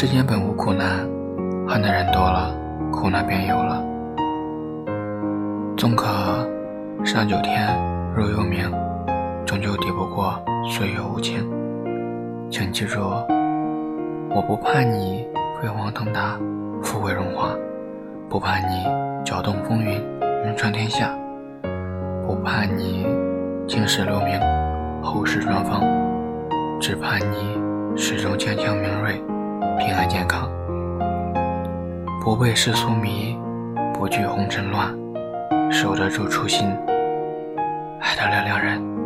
[0.00, 1.00] 世间本无苦难，
[1.66, 2.54] 恨的人多了，
[2.92, 3.82] 苦难便有了。
[5.76, 6.06] 纵可
[7.04, 7.66] 上九天，
[8.14, 8.70] 入幽冥，
[9.44, 10.40] 终究抵不过
[10.70, 11.50] 岁月无情。
[12.48, 13.00] 请记住，
[14.30, 15.26] 我不怕你
[15.60, 16.38] 飞黄腾达，
[16.80, 17.48] 富贵荣华；
[18.30, 18.84] 不怕你
[19.24, 20.00] 搅动风云，
[20.44, 21.08] 名传天下；
[22.24, 23.04] 不怕你
[23.66, 24.40] 青史留名，
[25.02, 25.82] 后世传芳；
[26.78, 27.58] 只怕你
[27.96, 29.20] 始终坚强明锐。
[29.78, 30.50] 平安健康，
[32.20, 33.38] 不被世俗迷，
[33.94, 34.92] 不惧红尘乱，
[35.70, 36.68] 守得住初心，
[38.00, 38.97] 爱得了两人。